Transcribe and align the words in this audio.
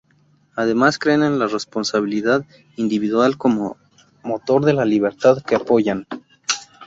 Además 0.55 0.97
creen 0.97 1.21
en 1.21 1.37
la 1.37 1.45
responsabilidad 1.45 2.43
individual 2.75 3.37
como 3.37 3.77
motor 4.23 4.65
de 4.65 4.73
la 4.73 4.83
libertad 4.83 5.43
que 5.43 5.53
apoyan. 5.53 6.07